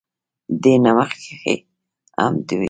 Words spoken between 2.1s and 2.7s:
هم دوي